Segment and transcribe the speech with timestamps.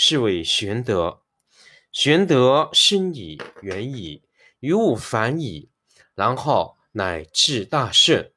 [0.00, 1.22] 是谓玄德。
[1.90, 4.22] 玄德深矣，远矣，
[4.60, 5.70] 于物反矣，
[6.14, 8.32] 然后乃至大顺。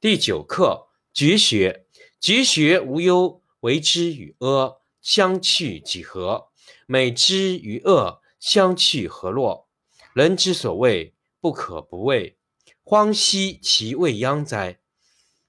[0.00, 1.86] 第九课绝学。
[2.20, 6.52] 绝学无忧，为之与阿，相去几何？
[6.86, 9.68] 美之与恶，相去何若？
[10.14, 12.38] 人之所谓不可不畏，
[12.84, 14.78] 荒兮其未央哉！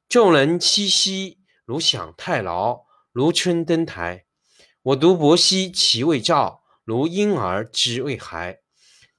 [0.09, 4.22] 众人熙熙，如享太牢，如春登台。
[4.83, 8.59] 我独泊兮其未兆，如婴儿之未孩。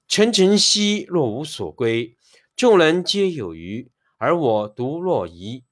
[0.07, 2.19] 沉沉兮若无所归，
[2.55, 5.65] 众人皆有余，而我独若遗。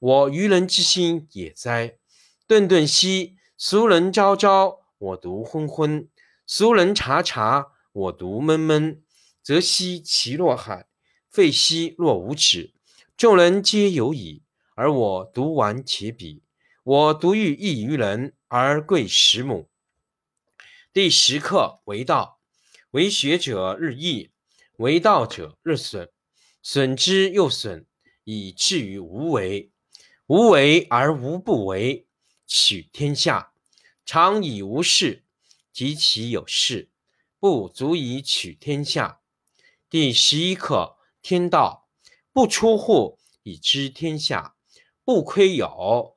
[0.00, 1.96] 我愚人之心也哉！
[2.46, 6.08] 顿顿兮俗人昭昭，我独昏昏；
[6.46, 9.02] 俗人察察，我独闷闷。
[9.42, 10.86] 则兮其若海，
[11.30, 12.74] 废兮若无止。
[13.16, 14.42] 众人皆有矣，
[14.74, 16.42] 而我独顽且鄙。
[16.88, 18.34] 我独欲异于人。
[18.46, 19.68] 而贵十母。
[20.90, 22.40] 第十课为道，
[22.92, 24.30] 为学者日益，
[24.78, 26.10] 为道者日损，
[26.62, 27.84] 损之又损，
[28.24, 29.70] 以至于无为。
[30.28, 32.06] 无为而无不为。
[32.46, 33.52] 取天下
[34.06, 35.26] 常以无事，
[35.70, 36.88] 及其有事，
[37.38, 39.20] 不足以取天下。
[39.90, 41.86] 第十一课天道，
[42.32, 44.56] 不出户以知天下，
[45.04, 46.16] 不窥有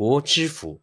[0.00, 0.80] 国之福。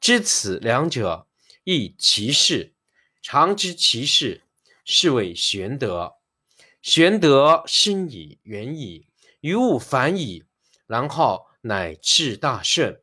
[0.00, 1.28] 知此两者，
[1.64, 2.72] 亦其事。
[3.20, 4.40] 常知其事，
[4.86, 6.14] 是谓玄德。
[6.80, 9.06] 玄德深矣，远矣，
[9.40, 10.44] 于物反矣，
[10.86, 13.02] 然后乃至大顺。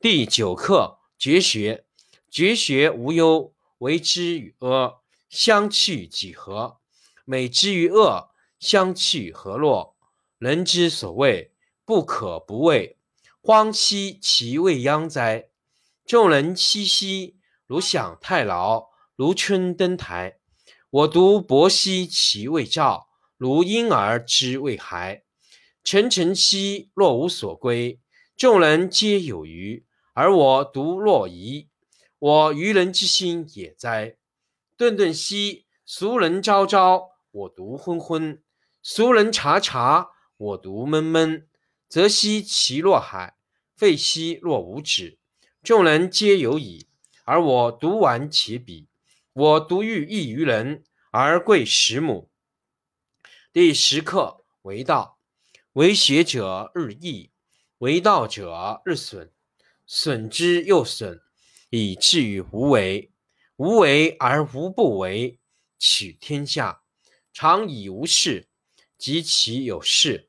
[0.00, 1.84] 第九课绝学。
[2.30, 6.78] 绝学无忧，为之与阿，相去几何？
[7.26, 9.94] 美之与恶，相去何若？
[10.38, 11.52] 人之所谓
[11.84, 12.96] 不可不为，
[13.46, 15.50] 荒兮其未央哉！
[16.06, 20.38] 众人熙熙，如享太牢，如春登台。
[20.88, 23.06] 我独泊兮其未兆，
[23.36, 25.24] 如婴儿之未孩。
[25.82, 28.00] 沉沉兮若无所归，
[28.34, 29.84] 众人皆有余，
[30.14, 31.68] 而我独若遗。
[32.18, 34.16] 我愚人之心也哉！
[34.78, 38.38] 顿顿兮俗人昭昭，我独昏昏；
[38.82, 41.46] 俗人察察，我独闷闷。
[41.94, 43.36] 则兮其若海，
[43.76, 45.20] 废兮若无止。
[45.62, 46.88] 众人皆有矣，
[47.22, 48.86] 而我独顽其鄙。
[49.32, 52.32] 我独欲异于人，而贵十母。
[53.52, 55.20] 第十课为道，
[55.74, 57.30] 为学者日益，
[57.78, 59.32] 为道者日损，
[59.86, 61.20] 损之又损，
[61.70, 63.12] 以至于无为。
[63.54, 65.38] 无为而无不为。
[65.78, 66.82] 取天下
[67.32, 68.48] 常以无事，
[68.98, 70.28] 及其有事，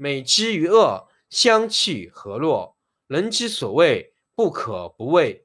[0.00, 2.76] 美之与恶，相去何若？
[3.08, 5.44] 人之所谓不可不畏，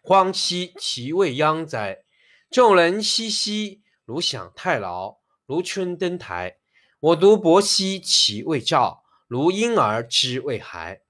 [0.00, 2.04] 荒兮其未央哉！
[2.50, 6.56] 众人熙熙，如享太牢，如春登台。
[7.00, 11.02] 我独泊兮其未兆，如婴儿之未孩。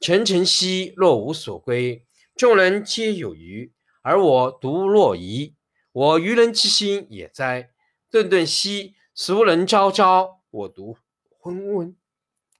[0.00, 5.54] 沉沉兮若无所归，众人皆有余，而我独若遗。
[5.92, 7.70] 我愚人之心也哉！
[8.10, 10.96] 顿顿兮俗人昭昭，我独
[11.38, 11.94] 昏昏；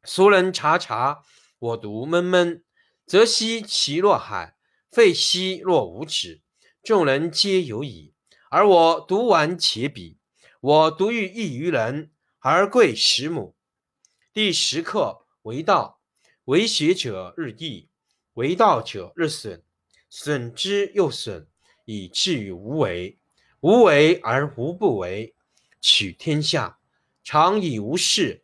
[0.06, 1.22] 俗人察察，
[1.58, 2.62] 我独闷闷。
[3.06, 4.56] 则兮其若海，
[4.90, 6.42] 废兮若无止。
[6.82, 8.14] 众人皆有矣，
[8.50, 10.16] 而我独顽且鄙。
[10.60, 13.56] 我独欲异于人，而贵十母。
[14.32, 16.00] 第十课为道，
[16.44, 17.88] 为学者日益，
[18.34, 19.62] 为道者日损，
[20.08, 21.48] 损之又损，
[21.86, 23.18] 以至于无为。
[23.60, 25.34] 无为而无不为，
[25.80, 26.78] 取天下
[27.22, 28.43] 常以无事，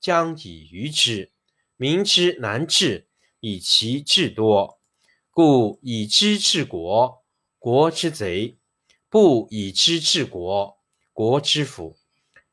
[0.00, 1.30] 将以愚之。
[1.76, 3.08] 民之难治，
[3.40, 4.80] 以其智多。
[5.30, 7.24] 故以知治国，
[7.58, 8.56] 国之贼；
[9.08, 10.78] 不以知治国，
[11.12, 11.98] 国之福。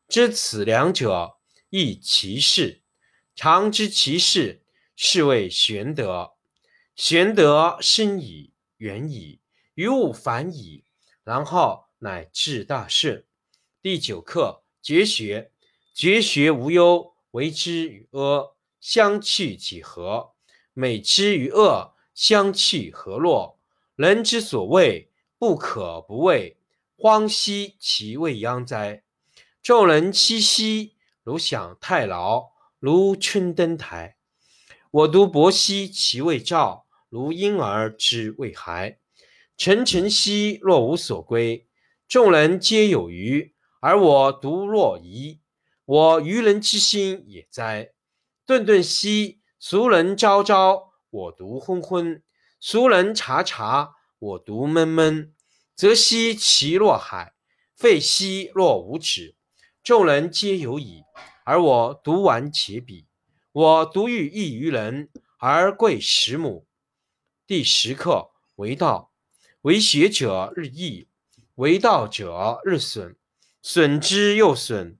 [0.08, 1.38] 知此两者，
[1.70, 2.84] 亦其事。
[3.36, 4.64] 常知其事，
[4.96, 6.34] 是谓玄德。
[6.96, 9.42] 玄德深矣，远矣，
[9.74, 10.86] 于物反矣，
[11.24, 13.26] 然后乃至大顺。
[13.82, 15.52] 第九课：绝学。
[15.94, 20.32] 绝学无忧，为之与阿，相去几何？
[20.74, 21.94] 美之与恶。
[22.16, 23.60] 相去何若？
[23.96, 26.58] 人之所谓不可不畏，
[26.98, 29.04] 荒兮其未央哉！
[29.62, 34.18] 众人熙熙，如享太牢，如春登台。
[34.90, 38.98] 我独泊兮其未兆，如婴儿之未孩。
[39.56, 41.68] 沉沉兮若无所归，
[42.08, 45.40] 众人皆有余，而我独若遗。
[45.88, 47.94] 我愚人之心也哉！
[48.46, 50.92] 顿顿兮俗人昭昭。
[51.10, 52.22] 我独昏昏，
[52.60, 55.34] 俗人察察；我独闷闷。
[55.78, 57.34] 则兮其若海，
[57.74, 59.38] 废兮若无止。
[59.82, 61.04] 众人皆有矣，
[61.46, 63.06] 而我独顽且鄙。
[63.54, 66.68] 我独欲异于人，而贵十母。
[67.46, 69.14] 第十课为道，
[69.62, 71.08] 为学者日益，
[71.56, 73.16] 为道者日损，
[73.62, 75.00] 损之又损，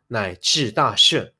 [0.11, 1.33] 乃至大顺。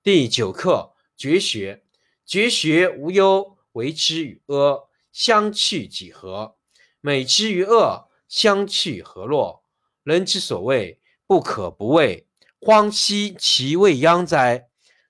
[0.00, 1.84] 第九课：绝学。
[2.24, 3.58] 绝学无忧。
[3.72, 6.56] 为之与阿，相去几何？
[7.00, 9.64] 美之与恶，相去何若？
[10.04, 12.28] 人之所谓不可不畏，
[12.60, 14.68] 荒兮其未央哉！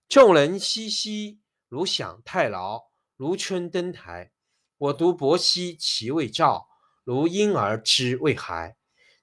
[0.09, 2.85] 众人熙熙，如享太牢，
[3.17, 4.33] 如春登台。
[4.79, 6.69] 我独泊兮其未兆，
[7.05, 8.77] 如婴儿之未孩。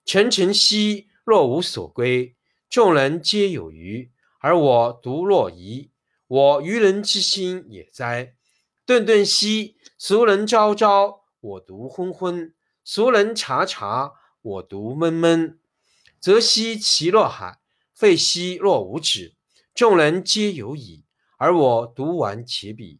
[0.05, 2.35] 沉沉兮若无所归，
[2.69, 5.89] 众人皆有余，而我独若遗。
[6.27, 8.35] 我愚人之心也哉！
[8.85, 15.57] 顿顿兮，俗人昭昭，我独昏昏；俗人察察，我独闷闷。
[16.19, 17.59] 则兮其若海，
[17.95, 19.33] 废兮若无止，
[19.73, 21.05] 众人皆有矣，
[21.37, 22.99] 而我独顽且鄙。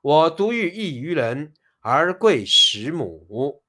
[0.00, 3.59] 我独欲异于人，而贵十母。